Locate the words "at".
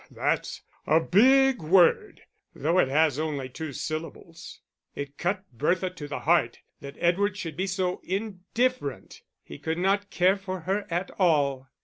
10.89-11.11